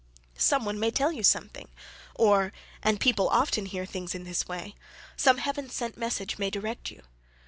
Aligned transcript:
Some 0.39 0.65
one 0.65 0.79
may 0.79 0.89
tell 0.89 1.11
you 1.11 1.21
something, 1.21 1.67
or 2.15 2.53
(and 2.81 2.99
people 2.99 3.29
often 3.29 3.67
hear 3.67 3.85
things 3.85 4.15
in 4.15 4.23
this 4.23 4.47
way) 4.47 4.73
some 5.15 5.37
heaven 5.37 5.69
sent 5.69 5.95
message 5.95 6.39
may 6.39 6.49
direct 6.49 6.89
you. 6.89 7.03